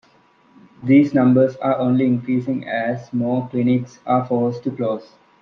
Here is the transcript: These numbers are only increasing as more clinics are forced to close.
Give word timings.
These 0.81 1.13
numbers 1.13 1.57
are 1.57 1.77
only 1.77 2.07
increasing 2.07 2.67
as 2.67 3.13
more 3.13 3.47
clinics 3.49 3.99
are 4.07 4.25
forced 4.25 4.63
to 4.63 4.71
close. 4.71 5.11